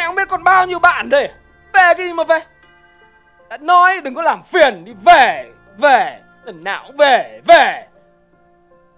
[0.00, 1.28] Mẹ không biết còn bao nhiêu bạn đây.
[1.72, 2.40] Về cái gì mà về?
[3.48, 4.92] Đã nói đừng có làm phiền đi.
[5.04, 7.86] Về Về Lần nào cũng về Về.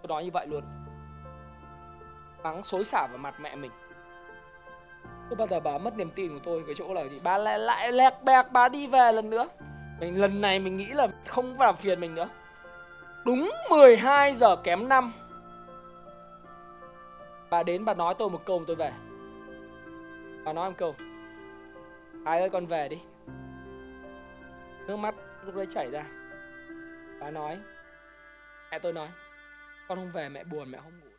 [0.02, 0.62] Tôi nói như vậy luôn.
[2.42, 3.70] Mắng xối xả vào mặt mẹ mình.
[5.30, 7.21] Tôi bao giờ bà mất niềm tin của tôi Cái chỗ là gì?
[7.22, 9.48] Bà lại, lại lẹt bẹc bà đi về lần nữa.
[10.00, 12.28] Mình Lần này mình nghĩ là không làm phiền mình nữa.
[13.24, 15.12] Đúng 12 giờ kém 5
[17.50, 18.92] Bà đến bà nói tôi một câu mà tôi về.
[20.45, 20.95] Bà nói một câu.
[22.24, 22.98] Ai ơi, con về đi.
[24.87, 25.14] Nước mắt
[25.45, 26.05] lúc đấy chảy ra.
[27.20, 27.59] Bà nói,
[28.70, 29.09] Mẹ tôi nói,
[29.88, 31.19] Con không về, mẹ buồn, mẹ không ngủ được.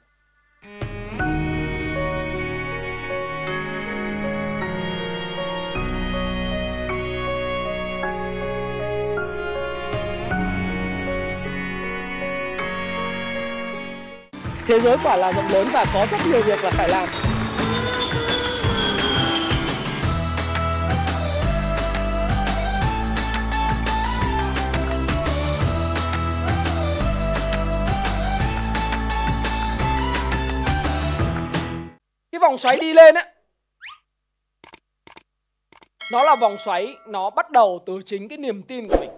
[14.67, 17.22] Thế giới quả là rộng lớn và có rất nhiều việc là phải làm.
[32.43, 33.33] Vòng xoáy đi lên á
[36.11, 39.09] nó là vòng xoáy, nó bắt đầu từ chính cái niềm tin của mình.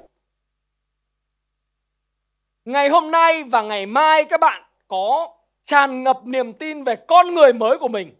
[2.65, 7.35] Ngày hôm nay và ngày mai các bạn có tràn ngập niềm tin về con
[7.35, 8.15] người mới của mình.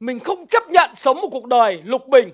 [0.00, 2.32] Mình không chấp nhận sống một cuộc đời lục bình.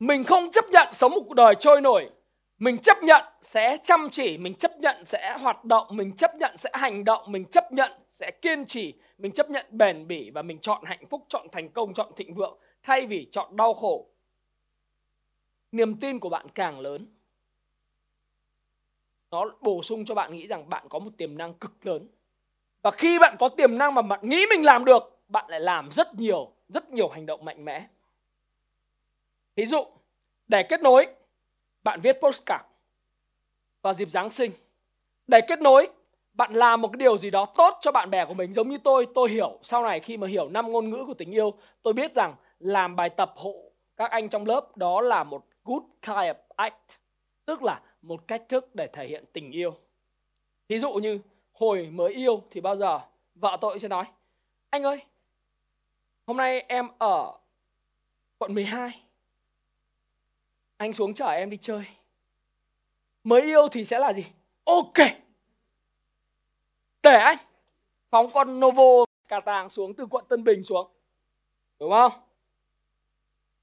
[0.00, 2.10] Mình không chấp nhận sống một cuộc đời trôi nổi.
[2.58, 6.56] Mình chấp nhận sẽ chăm chỉ, mình chấp nhận sẽ hoạt động, mình chấp nhận
[6.56, 10.42] sẽ hành động, mình chấp nhận sẽ kiên trì mình chấp nhận bền bỉ và
[10.42, 14.06] mình chọn hạnh phúc, chọn thành công, chọn thịnh vượng, thay vì chọn đau khổ.
[15.72, 17.06] Niềm tin của bạn càng lớn.
[19.30, 22.08] Nó bổ sung cho bạn nghĩ rằng bạn có một tiềm năng cực lớn.
[22.82, 25.90] Và khi bạn có tiềm năng mà bạn nghĩ mình làm được, bạn lại làm
[25.90, 27.86] rất nhiều rất nhiều hành động mạnh mẽ.
[29.54, 29.84] Ví dụ,
[30.48, 31.06] để kết nối,
[31.82, 32.64] bạn viết postcard.
[33.82, 34.52] Vào dịp Giáng sinh,
[35.26, 35.88] để kết nối
[36.34, 38.78] bạn làm một cái điều gì đó tốt cho bạn bè của mình, giống như
[38.84, 39.58] tôi tôi hiểu.
[39.62, 42.96] Sau này khi mà hiểu năm ngôn ngữ của tình yêu, tôi biết rằng làm
[42.96, 47.00] bài tập hộ các anh trong lớp đó là một good kind of act,
[47.44, 49.74] tức là một cách thức để thể hiện tình yêu.
[50.68, 51.18] Ví dụ như,
[51.52, 53.00] hồi mới yêu thì bao giờ?
[53.34, 54.04] Vợ tôi sẽ nói,
[54.70, 55.02] anh ơi,
[56.26, 57.32] hôm nay em ở
[58.38, 59.02] quận 12
[60.76, 61.84] anh xuống chở em đi chơi.
[63.24, 64.24] Mới yêu thì sẽ là gì?
[64.64, 65.21] Ok
[67.12, 67.38] để anh.
[68.10, 70.86] Phóng con Novo cà tàng xuống từ quận Tân Bình xuống.
[71.80, 72.12] Đúng không?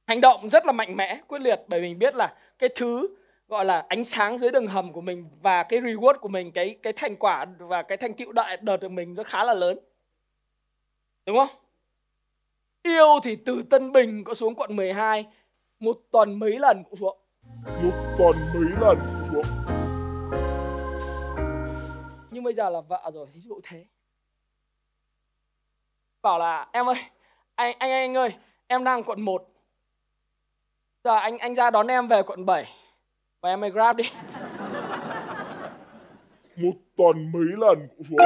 [0.08, 3.08] Hành động rất là mạnh mẽ, quyết liệt, bởi mình biết là cái thứ
[3.48, 6.78] gọi là ánh sáng dưới đường hầm của mình và cái reward của mình, cái
[6.84, 9.80] cái thành quả và cái thành tựu đại đợt của mình nó khá là lớn.
[11.26, 11.50] Đúng không?
[12.84, 15.26] Yêu thì từ Tân Bình có xuống quận 12
[15.80, 17.18] một tuần mấy lần cũng xuống.
[17.84, 19.79] Một tuần mấy lần cũng xuống
[22.40, 23.86] nhưng bây giờ là vợ rồi ví dụ thế.
[26.22, 26.96] Bảo là em ơi
[27.56, 28.30] anh anh anh ơi
[28.68, 29.48] em đang quận 1
[31.04, 32.66] giờ anh anh ra đón em về quận 7
[33.42, 34.04] và em mày grab đi.
[36.56, 38.18] Một tuần mấy lần cũng xuống.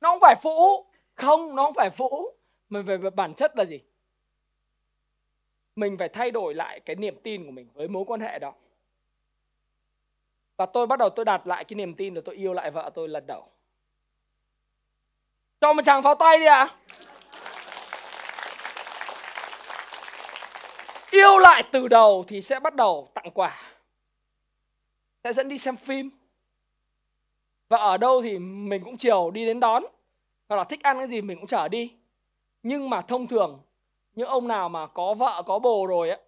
[0.00, 2.34] Nó không phải phụ không nó không phải phụ
[2.68, 3.80] mà về, về bản chất là gì?
[5.76, 8.54] Mình phải thay đổi lại cái niềm tin của mình với mối quan hệ đó
[10.58, 12.90] và tôi bắt đầu tôi đặt lại cái niềm tin rồi tôi yêu lại vợ
[12.94, 13.48] tôi lần đầu.
[15.60, 16.64] Cho một chàng pháo tay đi ạ.
[16.64, 16.74] À.
[21.10, 23.62] yêu lại từ đầu thì sẽ bắt đầu tặng quà.
[25.24, 26.10] Sẽ dẫn đi xem phim.
[27.68, 29.84] Và ở đâu thì mình cũng chiều đi đến đón.
[30.48, 31.92] Hoặc là thích ăn cái gì mình cũng chở đi.
[32.62, 33.60] Nhưng mà thông thường,
[34.14, 36.20] những ông nào mà có vợ, có bồ rồi ấy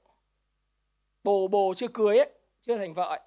[1.25, 2.31] bồ bồ chưa cưới ấy
[2.61, 3.21] chưa thành vợ ấy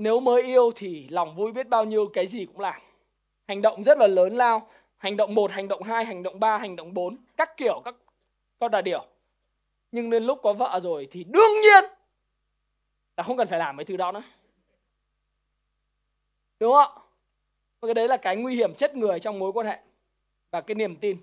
[0.00, 2.80] nếu mới yêu thì lòng vui biết bao nhiêu, cái gì cũng làm
[3.48, 4.68] hành động rất là lớn lao.
[4.96, 7.16] Hành động một, hành động hai, hành động ba, hành động bốn.
[7.36, 7.94] Các kiểu, các
[8.58, 9.06] con đà điểu
[9.92, 11.84] nhưng đến lúc có vợ rồi thì đương nhiên
[13.16, 14.22] là không cần phải làm mấy thứ đó nữa.
[16.60, 17.02] Đúng không ạ?
[17.82, 19.78] Cái đấy là cái nguy hiểm chết người trong mối quan hệ
[20.50, 21.20] và cái niềm tin.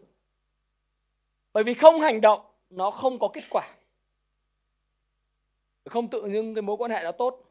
[1.53, 3.67] Bởi vì không hành động, nó không có kết quả.
[5.85, 7.46] Không tự dưng cái mối quan hệ đó tốt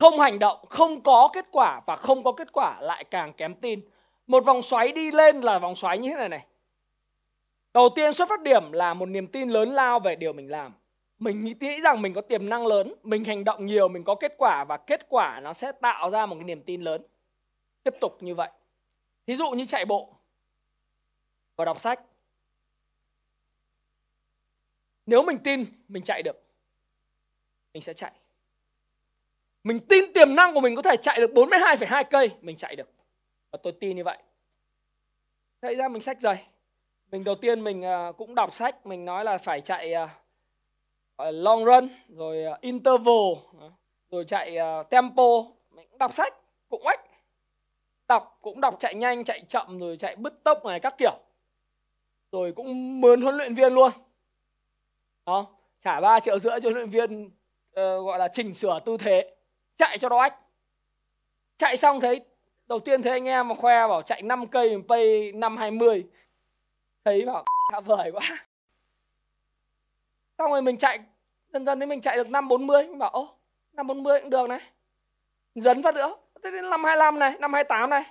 [0.00, 3.54] không hành động, không có kết quả và không có kết quả lại càng kém
[3.54, 3.80] tin.
[4.26, 6.46] Một vòng xoáy đi lên là vòng xoáy như thế này này.
[7.74, 10.72] Đầu tiên xuất phát điểm là một niềm tin lớn lao về điều mình làm.
[11.18, 14.34] Mình nghĩ rằng mình có tiềm năng lớn, mình hành động nhiều, mình có kết
[14.38, 17.02] quả và kết quả nó sẽ tạo ra một cái niềm tin lớn.
[17.82, 18.50] Tiếp tục như vậy.
[19.26, 20.14] Thí dụ như chạy bộ
[21.56, 22.00] và đọc sách.
[25.06, 26.42] Nếu mình tin, mình chạy được.
[27.74, 28.12] Mình sẽ chạy
[29.64, 32.30] mình tin tiềm năng của mình có thể chạy được 42,2 cây.
[32.40, 32.88] Mình chạy được.
[33.50, 34.18] Và tôi tin như vậy.
[35.62, 36.46] Thế ra mình sách giày.
[37.10, 38.86] Mình đầu tiên mình à, cũng đọc sách.
[38.86, 40.08] Mình nói là phải chạy à,
[41.16, 43.32] long run rồi à, interval
[44.10, 44.56] rồi chạy
[44.90, 45.44] tempo.
[45.70, 46.34] Mình cũng đọc sách
[46.68, 47.00] cũng ếch.
[48.08, 51.18] Đọc cũng đọc chạy nhanh chạy chậm rồi chạy bứt tốc này các kiểu.
[52.32, 53.92] Rồi cũng mướn huấn luyện viên luôn.
[55.26, 55.46] Đó
[55.80, 59.34] trả 3 triệu rưỡi cho huấn luyện viên uh, gọi là chỉnh sửa tư thế
[59.80, 60.34] chạy cho đó ách.
[61.56, 62.24] Chạy xong thấy
[62.66, 66.04] đầu tiên thấy anh em mà khoe bảo chạy 5 cây pay 520
[67.04, 68.46] thấy bảo đã vời quá.
[70.38, 70.98] Xong rồi mình chạy
[71.52, 73.34] dần dần đến mình chạy được 540 mình bảo ô
[73.72, 74.60] 540 cũng được này.
[75.54, 76.16] Dấn phát nữa.
[76.42, 78.02] Thế đến 525 này 528 này.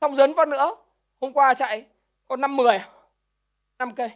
[0.00, 0.76] Xong dấn phát nữa.
[1.20, 1.86] Hôm qua chạy
[2.28, 2.80] còn 510
[3.78, 4.10] 5 cây.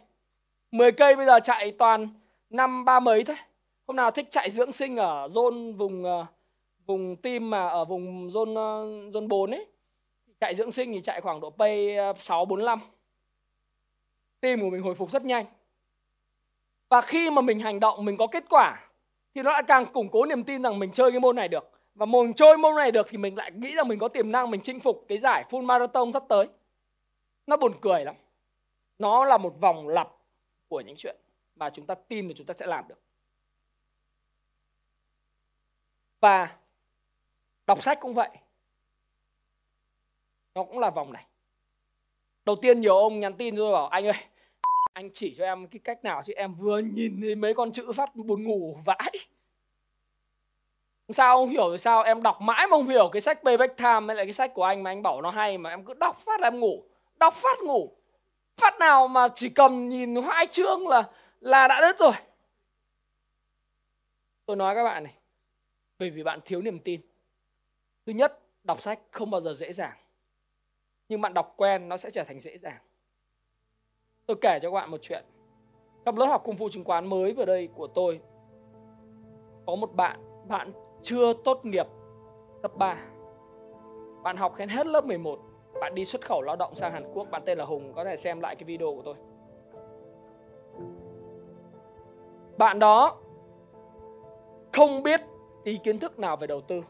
[0.71, 2.07] 10 cây bây giờ chạy toàn
[2.49, 3.37] năm ba mấy thôi.
[3.87, 6.27] Hôm nào thích chạy dưỡng sinh ở zone vùng uh,
[6.85, 9.65] vùng tim mà ở vùng zone ờ, zone 4 ấy
[10.39, 12.79] chạy dưỡng sinh thì chạy khoảng độ pay 645
[14.43, 15.45] tim của mình hồi phục rất nhanh.
[16.89, 18.89] Và khi mà mình hành động, mình có kết quả,
[19.35, 21.71] thì nó lại càng củng cố niềm tin rằng mình chơi cái môn này được.
[21.95, 24.51] Và mình chơi môn này được thì mình lại nghĩ rằng mình có tiềm năng,
[24.51, 26.47] mình chinh phục cái giải full marathon sắp tới.
[27.47, 28.15] Nó buồn cười lắm.
[28.99, 30.09] Nó là một vòng lặp
[30.67, 31.15] của những chuyện
[31.55, 32.99] mà chúng ta tin là chúng ta sẽ làm được.
[36.19, 36.55] Và
[37.67, 38.29] đọc sách cũng vậy.
[40.55, 41.25] Nó cũng là vòng này.
[42.45, 44.13] Đầu tiên nhiều ông nhắn tin rồi bảo, anh ơi,
[44.93, 47.91] anh chỉ cho em cái cách nào chứ em vừa nhìn thấy mấy con chữ
[47.91, 49.11] phát buồn ngủ vãi.
[51.09, 54.07] Sao, không hiểu rồi sao, em đọc mãi mà không hiểu cái sách Payback Time
[54.07, 56.19] hay là cái sách của anh mà anh bảo nó hay mà em cứ đọc
[56.19, 56.83] phát là em ngủ.
[57.19, 57.91] Đọc phát ngủ.
[58.57, 61.09] Phát nào mà chỉ cầm nhìn hai chương là
[61.39, 62.13] là đã đứt rồi.
[64.45, 65.13] Tôi nói các bạn này,
[65.99, 67.01] bởi vì bạn thiếu niềm tin
[68.05, 69.97] thứ nhất, đọc sách không bao giờ dễ dàng.
[71.09, 72.81] Nhưng bạn đọc quen, nó sẽ trở thành dễ dàng.
[74.25, 75.23] Tôi kể cho các bạn một chuyện.
[76.05, 78.21] Trong lớp học cung phu chứng khoán mới vừa đây của tôi,
[79.65, 80.71] có một bạn bạn
[81.01, 81.87] chưa tốt nghiệp
[82.61, 82.97] cấp 3
[84.23, 85.39] bạn học hết hết lớp 11
[85.81, 87.31] bạn đi xuất khẩu lao động sang Hàn Quốc.
[87.31, 89.15] Bạn tên là Hùng, có thể xem lại cái video của tôi.
[92.57, 93.17] Bạn đó
[94.73, 95.21] không biết
[95.63, 96.81] ý kiến thức nào về đầu tư.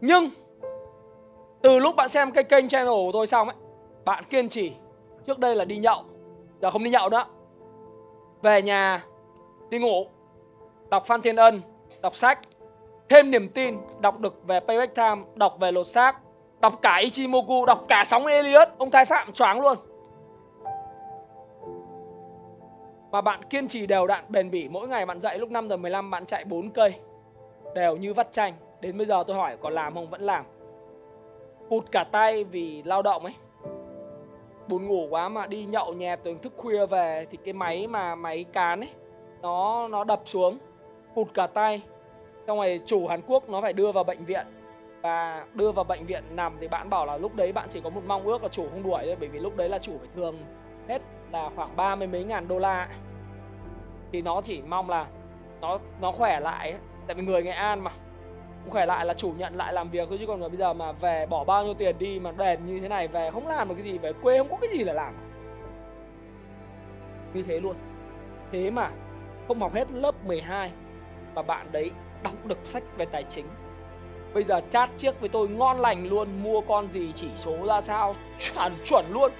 [0.00, 0.28] Nhưng,
[1.62, 3.56] từ lúc bạn xem cái kênh channel của tôi xong ấy,
[4.04, 4.72] bạn kiên trì.
[5.24, 6.04] Trước đây là đi nhậu,
[6.60, 7.24] giờ không đi nhậu nữa.
[8.42, 9.04] Về nhà,
[9.68, 10.06] đi ngủ,
[10.90, 11.60] đọc Phan Thiên Ân,
[12.02, 12.38] đọc sách,
[13.08, 16.16] thêm niềm tin, đọc được về Payback Time, đọc về lột xác,
[16.60, 18.68] đọc cả Ichimoku, đọc cả sóng Elliot.
[18.78, 19.78] Ông Thái Phạm choáng luôn.
[23.10, 24.68] Và bạn kiên trì đều đặn, bền bỉ.
[24.68, 26.94] Mỗi ngày bạn dậy lúc 5 giờ 15 bạn chạy 4 cây,
[27.74, 28.54] Đều như vắt chanh.
[28.80, 30.10] Đến bây giờ tôi hỏi còn làm không?
[30.10, 30.44] Vẫn làm.
[31.68, 33.34] Hụt cả tay vì lao động ấy.
[34.68, 38.14] Buồn ngủ quá mà đi nhậu nhẹt tôi thức khuya về Thì cái máy mà
[38.14, 38.90] máy cán ấy,
[39.42, 40.58] Nó nó đập xuống.
[41.14, 41.82] Hụt cả tay.
[42.46, 44.46] Xong rồi chủ Hàn Quốc nó phải đưa vào bệnh viện.
[45.02, 47.90] Và đưa vào bệnh viện nằm Thì bạn bảo là lúc đấy bạn chỉ có
[47.90, 50.08] một mong ước là chủ không đuổi thôi, Bởi vì lúc đấy là chủ phải
[50.14, 50.34] thường
[50.88, 52.88] hết là khoảng ba mươi mấy ngàn đô la
[54.12, 55.06] thì nó chỉ mong là
[55.60, 56.74] nó nó khỏe lại
[57.06, 57.90] tại vì người nghệ an mà
[58.68, 60.18] khỏe lại là chủ nhận lại làm việc thôi.
[60.18, 62.88] Chứ còn bây giờ mà về bỏ bao nhiêu tiền đi mà đền như thế
[62.88, 65.14] này, về không làm được cái gì, về quê không có cái gì để làm.
[67.34, 67.76] Như thế luôn.
[68.52, 68.90] Thế mà
[69.48, 70.70] không học hết lớp 12
[71.34, 71.90] và bạn đấy
[72.22, 73.46] đọc được sách về tài chính.
[74.34, 77.80] Bây giờ chat chiếc với tôi ngon lành luôn, mua con gì, chỉ số ra
[77.80, 79.32] sao, chuẩn chuẩn luôn.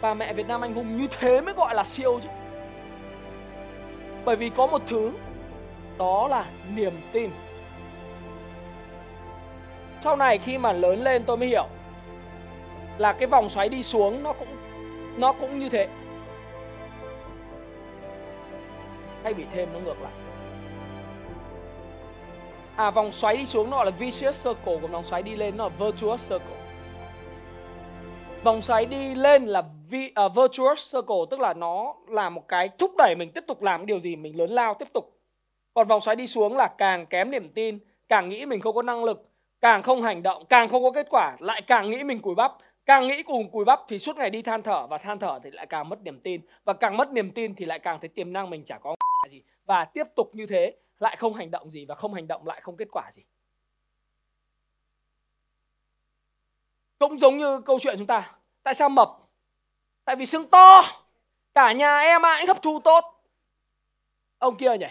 [0.00, 2.28] Bà mẹ Việt Nam anh hùng như thế mới gọi là siêu chứ.
[4.24, 5.12] Bởi vì có một thứ,
[5.98, 7.30] đó là niềm tin
[10.02, 11.66] sau này khi mà lớn lên tôi mới hiểu
[12.98, 14.48] là cái vòng xoáy đi xuống nó cũng
[15.16, 15.88] nó cũng như thế.
[19.22, 20.12] Hay bị thêm nó ngược lại.
[22.76, 25.56] À vòng xoáy đi xuống nó gọi là vicious circle còn vòng xoáy đi lên
[25.56, 26.56] nó là virtuous circle.
[28.44, 32.68] Vòng xoáy đi lên là vi, uh, virtuous circle tức là nó là một cái
[32.68, 35.18] thúc đẩy mình tiếp tục làm điều gì mình lớn lao tiếp tục.
[35.74, 37.78] Còn vòng xoáy đi xuống là càng kém niềm tin
[38.08, 39.31] càng nghĩ mình không có năng lực
[39.62, 42.52] càng không hành động, càng không có kết quả, lại càng nghĩ mình cùi bắp.
[42.86, 45.50] Càng nghĩ cùng cùi bắp thì suốt ngày đi than thở, và than thở thì
[45.50, 46.40] lại càng mất niềm tin.
[46.64, 48.96] Và càng mất niềm tin thì lại càng thấy tiềm năng mình chả có
[49.30, 49.42] gì.
[49.64, 52.60] Và tiếp tục như thế, lại không hành động gì, và không hành động lại
[52.60, 53.22] không kết quả gì.
[56.98, 59.10] Cũng giống như câu chuyện chúng ta, tại sao mập?
[60.04, 60.82] Tại vì xương to.
[61.54, 63.04] Cả nhà em ai hấp thu tốt.
[64.38, 64.86] Ông kia nhỉ?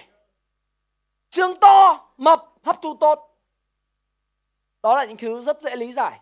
[1.31, 3.30] Xương to, mập hấp thu tốt
[4.83, 6.19] đó là những thứ rất dễ lý giải.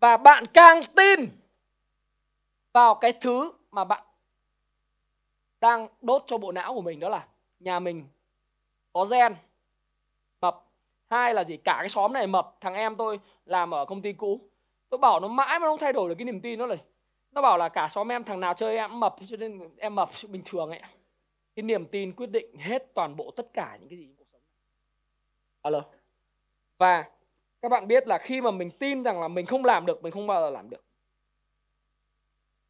[0.00, 1.30] Và bạn càng tin
[2.72, 4.04] vào cái thứ mà bạn
[5.60, 7.26] đang đốt cho bộ não của mình, đó là
[7.60, 8.08] nhà mình
[8.92, 9.34] có gen
[10.40, 10.64] mập
[11.10, 12.56] hai là gì, cả cái xóm này mập.
[12.60, 14.40] Thằng em tôi làm ở công ty cũ.
[14.88, 16.78] Tôi bảo nó mãi mà không thay đổi được cái niềm tin đó này
[17.30, 20.08] nó bảo là cả xóm em, thằng nào chơi em mập, cho nên em mập
[20.28, 20.80] bình thường ấy.
[21.56, 24.26] Cái niềm tin quyết định hết toàn bộ tất cả những cái gì trong cuộc
[24.32, 24.42] sống.
[25.62, 25.82] Alo.
[26.78, 27.04] Và
[27.62, 30.12] các bạn biết là khi mà mình tin rằng là mình không làm được, mình
[30.12, 30.84] không bao giờ làm được.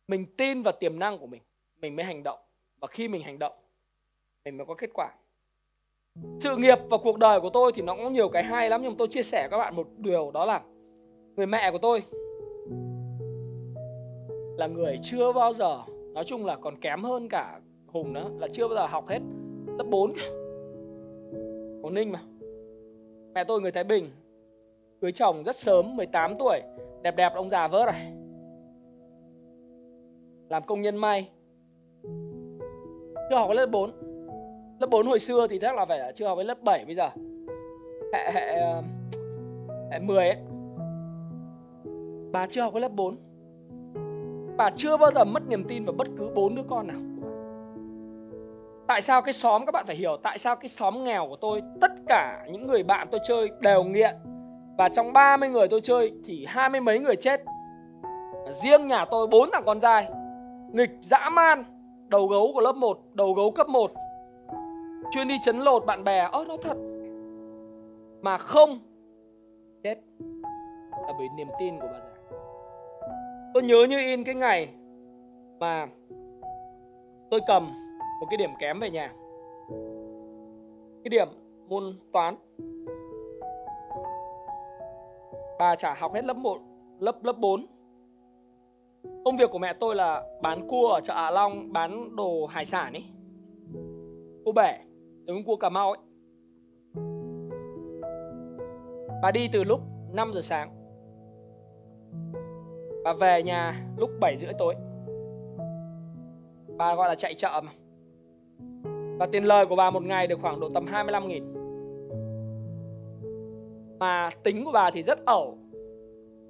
[0.09, 1.43] Mình tin vào tiềm năng của mình
[1.81, 2.39] mình mới hành động.
[2.81, 3.53] Và khi mình hành động,
[4.45, 5.15] mình mới có kết quả.
[6.41, 8.97] Sự nghiệp và cuộc đời của tôi thì nó có nhiều cái hay lắm, nhưng
[8.97, 10.63] tôi chia sẻ các bạn một điều, đó là
[11.37, 12.03] người mẹ của tôi
[14.59, 15.79] là người chưa bao giờ,
[16.15, 19.21] nói chung là còn kém hơn cả Hùng nữa, là chưa bao giờ học hết
[19.79, 20.13] lớp 4
[21.83, 22.23] của Ninh mà.
[23.35, 24.11] Mẹ tôi người Thái Bình
[25.01, 26.61] Cưới chồng rất sớm 18 tuổi.
[27.03, 28.13] Đẹp đẹp ông già vớt này.
[30.49, 31.29] Làm công nhân may.
[33.31, 33.93] Chưa học lớp 4
[34.81, 37.09] Lớp 4 hồi xưa thì chắc là phải chưa học với lớp 7 bây giờ.
[38.13, 38.83] Hệ, hệ, ờ,
[39.93, 40.37] hệ 10 ấy.
[42.33, 43.17] Bà chưa học với lớp 4
[44.57, 47.01] Bà chưa bao giờ mất niềm tin vào bất cứ bốn đứa con nào.
[48.87, 51.63] Tại sao cái xóm các bạn phải hiểu Tại sao cái xóm nghèo của tôi
[51.81, 54.15] Tất cả những người bạn tôi chơi đều nghiện.
[54.79, 57.45] Và trong 30 người tôi chơi Thì hai mươi mấy người chết.
[58.51, 60.09] Riêng nhà tôi bốn thằng con trai.
[60.73, 61.65] Nghịch, dã man,
[62.09, 63.91] Đầu gấu của lớp 1 Đầu gấu cấp 1
[65.11, 66.29] Chuyên đi chấn lột bạn bè.
[66.33, 66.77] Ơ nó thật.
[68.23, 68.79] Mà không,
[69.83, 69.99] Chết.
[71.07, 72.39] Là bởi niềm tin của bà già.
[73.55, 74.69] Tôi nhớ như in cái ngày
[75.59, 75.87] Mà
[77.31, 77.71] Tôi cầm
[78.21, 79.13] một cái điểm kém về nhà.
[81.05, 81.29] Cái điểm
[81.69, 82.37] môn toán
[85.59, 86.59] bà chả học hết lớp 1
[87.01, 87.67] lớp lớp 4
[89.25, 92.65] công việc của mẹ tôi là bán cua ở chợ Hạ Long, bán đồ hải
[92.65, 93.05] sản ấy
[94.45, 94.79] cua bể,
[95.27, 95.99] giống cua Cà Mau ấy.
[99.23, 99.81] Bà đi từ lúc
[100.13, 100.71] 5 giờ sáng.
[103.05, 104.75] Bà về nhà lúc 7 rưỡi tối.
[106.77, 107.73] Bà gọi là chạy chợ mà.
[109.19, 111.58] Và tiền lời của bà một ngày được khoảng độ tầm 25 nghìn.
[113.99, 115.59] Mà tính của bà thì rất ẩu.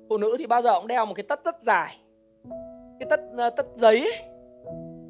[0.09, 1.97] Phụ nữ thì bao giờ cũng đeo một cái tất rất dài
[3.01, 4.23] Cái tất ờ, tất giấy ấy.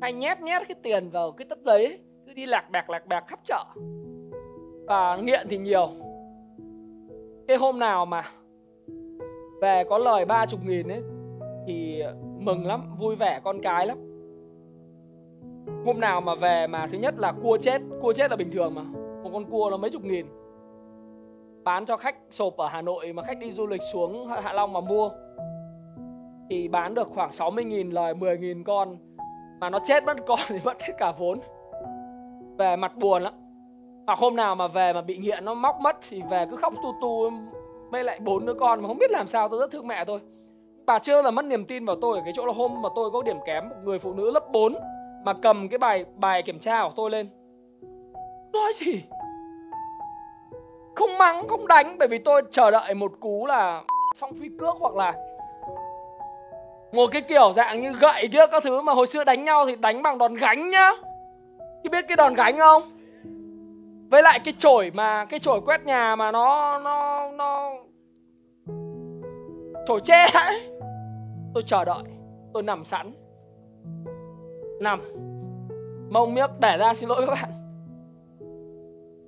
[0.00, 1.99] Hay nhét nhét cái tiền vào cái tất giấy ấy.
[2.26, 3.64] Cứ đi lạc bạc lạc bạc khắp chợ.
[4.87, 5.90] Và nghiện thì nhiều.
[7.49, 8.23] Cái hôm nào mà
[9.61, 11.02] Về có lời ba chục nghìn ấy
[11.66, 12.02] Thì
[12.38, 13.99] mừng lắm, vui vẻ con cái lắm.
[15.87, 18.75] Hôm nào mà về mà thứ nhất là cua chết cua chết là bình thường
[18.75, 18.83] mà.
[19.23, 20.26] Một con cua nó mấy chục nghìn
[21.68, 24.72] bán cho khách sộp ở Hà Nội mà khách đi du lịch xuống Hạ Long
[24.72, 25.10] mà mua,
[26.50, 28.96] thì bán được khoảng 60 nghìn lời 10 nghìn con.
[29.60, 31.38] Mà nó chết mất con thì mất hết cả vốn.
[32.58, 33.34] Về mặt buồn lắm.
[34.06, 36.75] Hoặc hôm nào mà về mà bị nghiện, nó móc mất thì về cứ khóc
[36.82, 37.30] tu tu
[37.90, 40.20] mấy lại bốn đứa con mà không biết làm sao tôi rất thương mẹ tôi.
[40.87, 43.10] Bà chưa là mất niềm tin vào tôi ở cái chỗ là hôm mà tôi
[43.10, 44.75] có điểm kém một người phụ nữ lớp 4
[45.25, 47.28] mà cầm cái bài bài kiểm tra của tôi lên.
[48.52, 49.02] Nói gì?
[50.95, 53.83] Không mắng, không đánh, bởi vì tôi chờ đợi một cú là
[54.14, 55.14] xong phi cước hoặc là
[56.92, 59.76] một cái kiểu dạng như gậy kia, các thứ mà hồi xưa đánh nhau thì
[59.76, 60.90] đánh bằng đòn gánh nhá.
[61.83, 62.83] Chị biết cái đòn gánh không?
[64.11, 67.73] Với lại cái chổi mà, cái chổi quét nhà mà nó nó nó
[69.87, 70.61] chổi tre ấy.
[71.54, 72.02] Tôi chờ đợi,
[72.52, 73.12] tôi nằm sẵn.
[74.80, 75.02] Nằm.
[76.11, 77.50] Mông miếc để ra xin lỗi các bạn.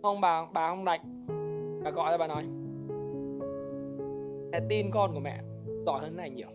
[0.03, 1.01] Ông bà bà không đánh
[1.85, 2.45] bà gọi ra bà nói,
[4.53, 5.41] mẹ tin con của mẹ
[5.87, 6.49] giỏi hơn này nhiều.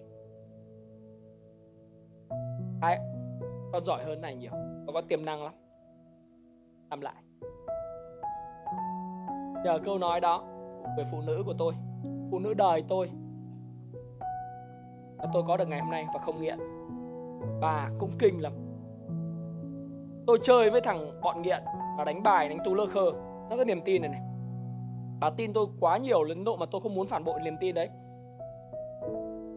[2.82, 2.98] Đấy,
[3.72, 4.52] con giỏi hơn này nhiều,
[4.86, 5.54] con có tiềm năng lắm.
[6.90, 7.16] Làm lại.
[9.64, 10.44] Nhờ câu nói đó
[10.84, 11.74] của người phụ nữ của tôi,
[12.32, 13.10] phụ nữ đời tôi
[15.34, 16.60] tôi có được ngày hôm nay và không nghiện.
[17.62, 18.54] Bà cũng kinh lắm.
[20.28, 21.64] Tôi chơi với thằng bọn nghiện
[21.98, 23.12] và đánh bài, đánh tú lơ khơ.
[23.50, 24.22] Trong cái niềm tin này này
[25.20, 27.76] bà tin tôi quá nhiều đến độ mà tôi không muốn phản bội niềm tin
[27.76, 27.90] đấy.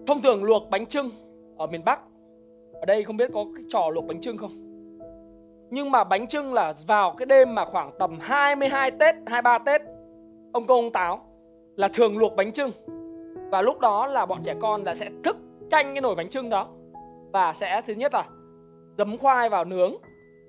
[0.07, 1.11] Thông thường luộc bánh trưng
[1.59, 2.01] ở miền bắc
[2.73, 4.51] ở đây không biết có cái trò luộc bánh trưng không?
[5.71, 9.81] Nhưng mà bánh trưng là vào cái đêm mà khoảng tầm 22 Tết, 23 Tết
[10.53, 11.21] Ông công ông táo
[11.77, 12.71] là thường luộc bánh trưng
[13.51, 15.37] Và lúc đó là bọn trẻ con là sẽ thức
[15.71, 16.69] canh cái nồi bánh trưng đó
[17.33, 18.27] và sẽ thứ nhất là
[18.99, 19.93] giấm khoai vào nướng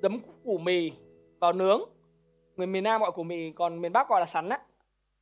[0.02, 0.92] giấm củ mì
[1.40, 1.82] vào nướng.
[2.56, 4.60] Người miền Nam gọi củ mì còn miền Bắc gọi là sắn á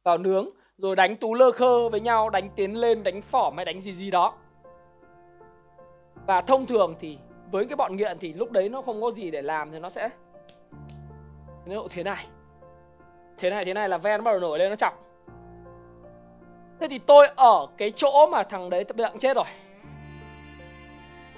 [0.07, 3.65] vào nướng, rồi đánh tú lơ khơ với nhau, đánh tiến lên, đánh phỏm hay
[3.65, 4.33] đánh gì gì đó.
[6.25, 7.17] Và thông thường thì
[7.51, 9.89] với cái bọn nghiện thì lúc đấy nó không có gì để làm thì nó
[9.89, 10.09] sẽ
[11.65, 12.25] nó thế này.
[13.37, 14.93] Thế này thế này là ven bắt đầu nổi lên, nó chọc.
[16.79, 19.45] Thế thì tôi ở cái chỗ mà thằng đấy bây giờ chết rồi.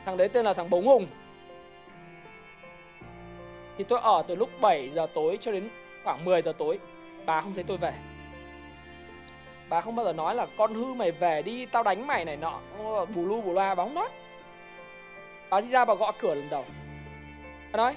[0.05, 1.07] Thằng đấy tên là thằng bống hùng
[3.77, 5.69] thì tôi ở từ lúc 7 giờ tối cho đến
[6.03, 6.79] khoảng 10 giờ tối.
[7.25, 7.93] Bà không thấy tôi về
[9.69, 12.37] bà không bao giờ nói là con hư mày về đi, tao đánh mày này
[12.37, 12.59] nọ.
[13.15, 14.09] Bù lu bù loa bóng đó.
[15.49, 16.65] Bà đi ra bà gõ cửa lần đầu.
[17.71, 17.95] Bà nói,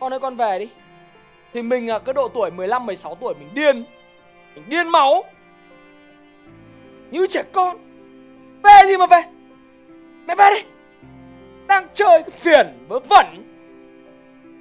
[0.00, 0.68] con ơi, con về đi.
[1.52, 3.84] Thì mình là cái độ tuổi 15 16 tuổi mình điên.
[4.54, 5.24] Mình điên máu.
[7.10, 7.76] Như trẻ con.
[8.62, 9.22] Về gì mà về?
[10.26, 10.68] Mẹ về đi.
[11.66, 13.26] Đang chơi cái phiền vớ vẩn.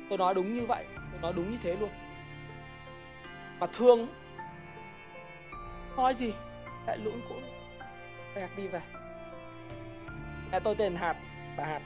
[0.10, 0.86] Tôi nói đúng như vậy.
[1.12, 1.90] Tôi nói đúng như thế luôn.
[3.60, 4.08] Mà thương
[5.98, 6.34] nói gì,
[6.88, 7.44] lại lũn cũn.
[8.36, 8.82] Bẹt đi về.
[10.52, 11.16] Mẹ tôi tên hạt,
[11.58, 11.82] bà hạt.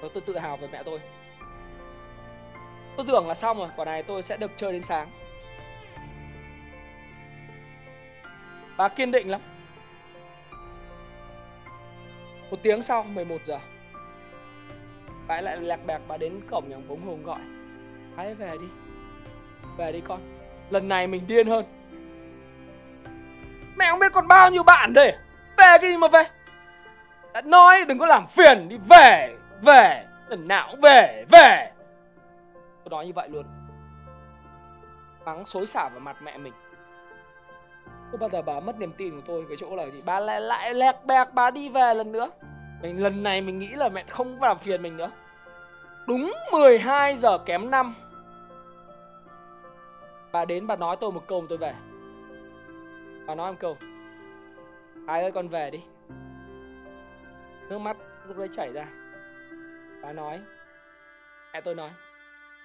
[0.00, 1.00] Và tôi tự hào về mẹ tôi.
[2.96, 5.10] Tôi tưởng là xong rồi, quả này tôi sẽ được chơi đến sáng.
[8.76, 9.40] Bà kiên định lắm.
[12.50, 13.58] Một tiếng sau 11 giờ.
[15.26, 17.40] Bà lại lạc bạc bà đến cổng nhà bống hùng gọi.
[18.16, 18.66] Hãy về đi.
[19.76, 20.20] Về đi con.
[20.70, 21.64] Lần này mình điên hơn
[23.76, 25.12] mẹ không biết còn bao nhiêu bạn đây.
[25.56, 26.22] Về cái gì mà về?
[27.32, 28.76] Đã nói đừng có làm phiền đi.
[28.88, 31.70] Về về, lần nào cũng về về.
[32.84, 33.44] Tôi nói như vậy luôn.
[35.24, 36.52] Mắng xối xả vào mặt mẹ mình.
[38.10, 40.02] Tôi bao giờ bà mất niềm tin của tôi cái chỗ là gì?
[40.04, 42.30] Bà lại lại lẹt bẹc bà đi về lần nữa.
[42.82, 45.10] Mình, lần này mình nghĩ là mẹ không làm phiền mình nữa.
[46.06, 47.94] Đúng 12 giờ kém 5
[50.32, 51.74] bà đến bà nói tôi một câu mà tôi về
[53.26, 53.76] bà nói một câu.
[55.06, 55.80] Ai ơi, con về đi.
[57.68, 58.86] Nước mắt lúc đấy chảy ra.
[60.02, 60.40] Bà nói,
[61.52, 61.90] mẹ tôi nói,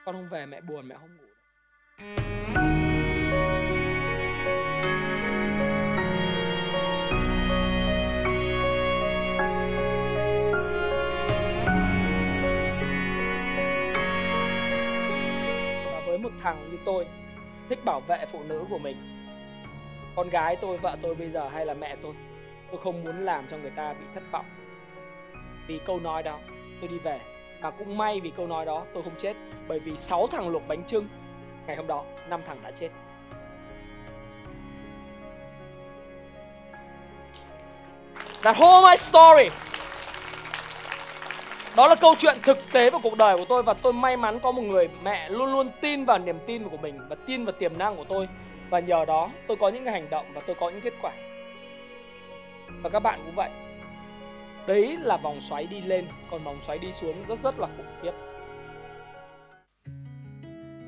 [0.06, 1.24] con không về mẹ buồn, mẹ không ngủ
[15.86, 17.08] và với một thằng như tôi
[17.70, 19.17] thích bảo vệ phụ nữ của mình
[20.18, 22.14] con gái tôi, vợ tôi bây giờ hay là mẹ tôi?
[22.72, 24.46] Tôi không muốn làm cho người ta bị thất vọng.
[25.68, 26.40] Vì câu nói đó,
[26.82, 27.20] tôi đi về.
[27.62, 29.34] Và cũng may vì câu nói đó, tôi không chết.
[29.68, 31.08] Bởi vì 6 thằng luộc bánh trưng,
[31.68, 32.90] ngày hôm đó, năm thằng đã chết.
[38.42, 39.50] That whole my story.
[41.76, 44.40] Đó là câu chuyện thực tế của cuộc đời của tôi và tôi may mắn
[44.40, 47.54] có một người mẹ luôn luôn tin vào niềm tin của mình và tin vào
[47.60, 48.28] tiềm năng của tôi
[48.70, 51.12] và nhờ đó, tôi có những cái hành động và tôi có những kết quả.
[52.82, 53.50] Và các bạn cũng vậy.
[54.68, 57.86] Đấy là vòng xoáy đi lên, còn vòng xoáy đi xuống rất rất là khủng
[58.02, 58.12] khiếp.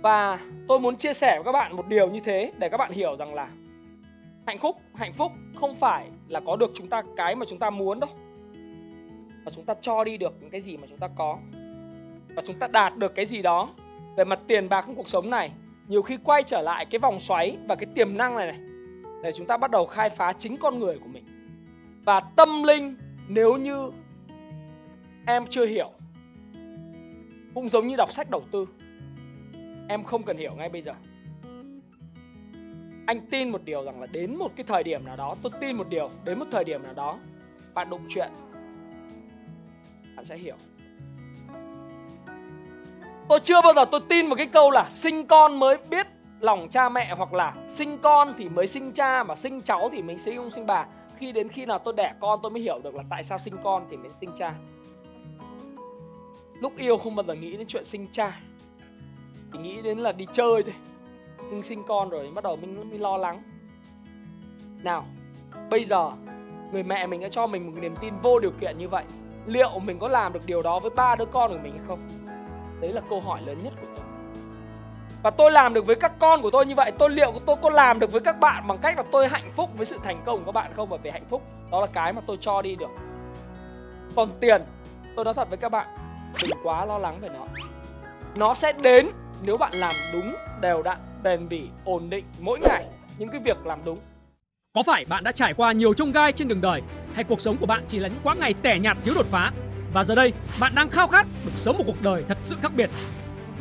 [0.02, 2.92] Và tôi muốn chia sẻ với các bạn một điều như thế để các bạn
[2.92, 3.50] hiểu rằng là
[4.48, 7.70] hạnh phúc hạnh phúc không phải là có được chúng ta cái mà chúng ta
[7.70, 8.10] muốn đâu.
[9.46, 11.38] Và chúng ta cho đi được những cái gì mà chúng ta có.
[12.36, 13.70] Và chúng ta đạt được cái gì đó
[14.18, 15.52] về mặt tiền bạc trong cuộc sống này
[15.90, 18.60] nhiều khi quay trở lại cái vòng xoáy và cái tiềm năng này này,
[19.24, 21.26] để chúng ta bắt đầu khai phá chính con người của mình.
[22.04, 22.96] Và tâm linh,
[23.28, 23.92] nếu như
[25.26, 25.92] em chưa hiểu,
[27.54, 28.68] cũng giống như đọc sách đầu tư,
[29.88, 30.94] em không cần hiểu ngay bây giờ.
[33.06, 35.76] Anh tin một điều rằng là đến một cái thời điểm nào đó, tôi tin
[35.76, 37.20] một điều, đến một thời điểm nào đó,
[37.74, 38.30] bạn đụng chuyện,
[40.16, 40.56] bạn sẽ hiểu
[43.30, 46.08] tôi chưa bao giờ tôi tin vào cái câu là sinh con mới biết
[46.40, 50.02] lòng cha mẹ hoặc là sinh con thì mới sinh cha mà sinh cháu thì
[50.02, 50.86] mình sinh ông sinh bà.
[51.18, 53.54] Khi đến khi nào tôi đẻ con tôi mới hiểu được là tại sao sinh
[53.64, 54.54] con thì mới sinh cha.
[56.62, 58.40] Lúc yêu không bao giờ nghĩ đến chuyện sinh cha.
[59.54, 60.76] Chỉ nghĩ đến là đi chơi thôi.
[61.52, 63.44] Nhưng sinh con rồi bắt đầu mình mới lo lắng.
[64.84, 65.06] Nào,
[65.70, 66.12] bây giờ
[66.72, 69.04] người mẹ mình đã cho mình một niềm tin vô điều kiện như vậy.
[69.46, 72.08] Liệu mình có làm được điều đó với ba đứa con của mình hay không?
[72.82, 74.06] Đấy là câu hỏi lớn nhất của tôi.
[75.24, 77.70] Và tôi làm được với các con của tôi như vậy, tôi liệu tôi có
[77.70, 80.38] làm được với các bạn bằng cách là tôi hạnh phúc với sự thành công
[80.38, 80.90] của các bạn không?
[80.90, 82.90] Và về hạnh phúc, đó là cái mà tôi cho đi được.
[84.16, 84.62] Còn tiền,
[85.16, 85.88] tôi nói thật với các bạn,
[86.42, 87.46] đừng quá lo lắng về nó.
[88.38, 89.08] Nó sẽ đến
[89.46, 92.86] nếu bạn làm đúng, đều đặn, bền bỉ, ổn định mỗi ngày
[93.18, 94.00] những cái việc làm đúng.
[94.74, 96.82] Có phải bạn đã trải qua nhiều trông gai trên đường đời,
[97.14, 99.52] hay cuộc sống của bạn chỉ là những quãng ngày tẻ nhạt thiếu đột phá?
[99.94, 102.72] Và giờ đây bạn đang khao khát được sống một cuộc đời thật sự khác
[102.76, 102.90] biệt.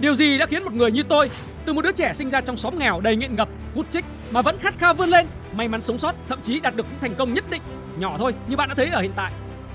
[0.01, 1.31] Điều gì đã khiến một người như tôi,
[1.65, 4.43] từ một đứa trẻ sinh ra trong xóm nghèo đầy nghiện ngập, hút chích mà
[4.43, 7.15] vẫn khát khao vươn lên, may mắn sống sót, thậm chí đạt được những thành
[7.15, 7.63] công nhất định,
[7.99, 9.33] nhỏ thôi như bạn đã thấy ở hiện tại.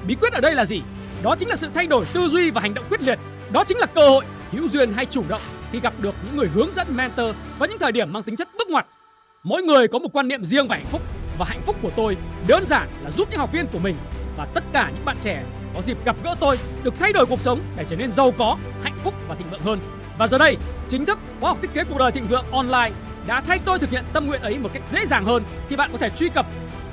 [0.07, 0.81] Bí quyết ở đây là gì?
[1.23, 3.19] Đó chính là sự thay đổi tư duy và hành động quyết liệt.
[3.51, 6.47] Đó chính là cơ hội, hữu duyên hay chủ động khi gặp được những người
[6.47, 8.85] hướng dẫn mentor và những thời điểm mang tính chất bước ngoặt.
[9.43, 11.01] Mỗi người có một quan niệm riêng về hạnh phúc
[11.37, 13.95] và hạnh phúc của tôi đơn giản là giúp những học viên của mình
[14.37, 15.43] và tất cả những bạn trẻ
[15.75, 18.57] có dịp gặp gỡ tôi được thay đổi cuộc sống để trở nên giàu có,
[18.83, 19.79] hạnh phúc và thịnh vượng hơn.
[20.17, 20.57] Và giờ đây,
[20.87, 22.91] chính thức khóa học thiết kế cuộc đời thịnh vượng online
[23.27, 25.89] đã thay tôi thực hiện tâm nguyện ấy một cách dễ dàng hơn khi bạn
[25.91, 26.45] có thể truy cập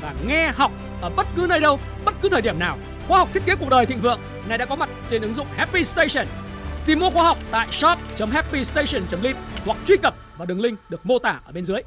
[0.03, 2.79] và nghe học ở bất cứ nơi đâu, bất cứ thời điểm nào.
[3.09, 5.47] Khóa học thiết kế cuộc đời thịnh vượng này đã có mặt trên ứng dụng
[5.57, 6.27] Happy Station.
[6.87, 11.41] Tìm mua khóa học tại shop.happystation.live hoặc truy cập vào đường link được mô tả
[11.45, 11.83] ở bên dưới.